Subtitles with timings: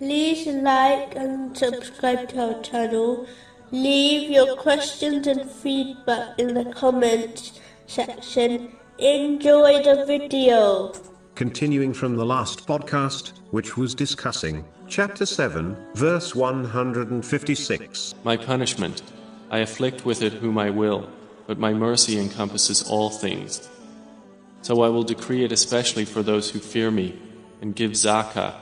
[0.00, 3.26] like and subscribe to our channel.
[3.70, 8.76] Leave your questions and feedback in the comments section.
[8.98, 10.92] Enjoy the video.
[11.34, 18.14] Continuing from the last podcast, which was discussing chapter 7, verse 156.
[18.22, 19.02] My punishment,
[19.50, 21.08] I afflict with it whom I will,
[21.46, 23.68] but my mercy encompasses all things.
[24.62, 27.18] So I will decree it especially for those who fear me,
[27.60, 28.54] and give zakah,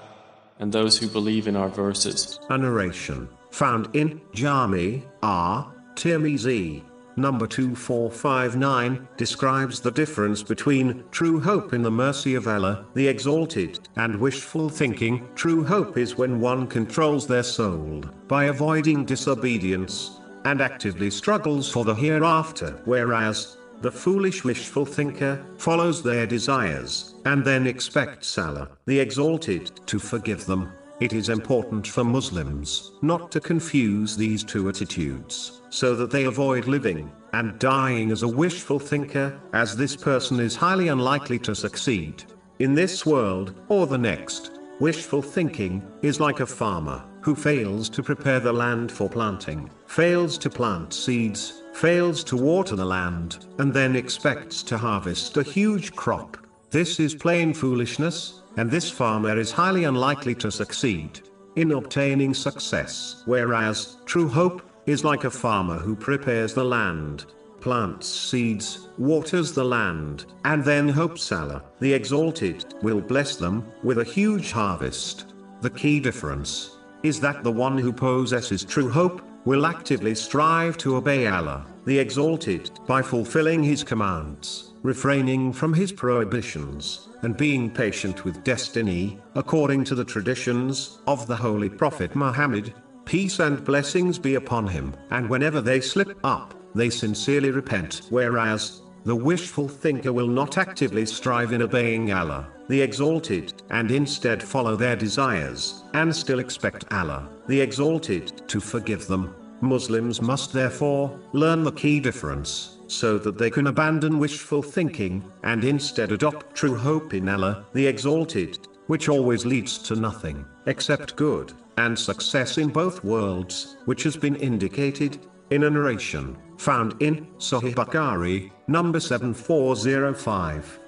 [0.62, 2.39] and those who believe in our verses.
[2.48, 5.75] A narration found in Jami R.
[5.97, 6.84] Tirmizi,
[7.16, 13.80] number 2459, describes the difference between true hope in the mercy of Allah, the Exalted,
[13.97, 15.29] and wishful thinking.
[15.34, 21.84] True hope is when one controls their soul by avoiding disobedience and actively struggles for
[21.84, 29.01] the hereafter, whereas the foolish wishful thinker follows their desires and then expects Allah, the
[29.01, 30.73] Exalted, to forgive them.
[31.01, 36.69] It is important for Muslims not to confuse these two attitudes, so that they avoid
[36.69, 42.23] living and dying as a wishful thinker, as this person is highly unlikely to succeed.
[42.61, 48.03] In this world, or the next, wishful thinking is like a farmer who fails to
[48.03, 53.73] prepare the land for planting, fails to plant seeds, fails to water the land, and
[53.73, 56.37] then expects to harvest a huge crop.
[56.70, 61.20] This is plain foolishness, and this farmer is highly unlikely to succeed
[61.56, 63.23] in obtaining success.
[63.27, 67.27] Whereas, true hope is like a farmer who prepares the land,
[67.61, 73.98] plants seeds, waters the land, and then hopes Allah, the Exalted, will bless them with
[73.98, 75.27] a huge harvest.
[75.61, 80.97] The key difference is that the one who possesses true hope will actively strive to
[80.97, 88.25] obey Allah, the Exalted, by fulfilling His commands, refraining from His prohibitions, and being patient
[88.25, 94.34] with destiny, according to the traditions of the Holy Prophet Muhammad, peace and blessings be
[94.37, 94.94] upon him.
[95.11, 98.03] And whenever they slip up, they sincerely repent.
[98.11, 104.43] Whereas, the wishful thinker will not actively strive in obeying Allah, the Exalted, and instead
[104.43, 109.34] follow their desires, and still expect Allah, the Exalted, to forgive them.
[109.62, 115.65] Muslims must therefore learn the key difference, so that they can abandon wishful thinking, and
[115.65, 118.59] instead adopt true hope in Allah, the Exalted,
[118.89, 124.37] which always leads to nothing except good and success in both worlds, which has been
[124.37, 125.19] indicated
[125.51, 130.78] in a narration found in Sahih Bukhari, number 7405.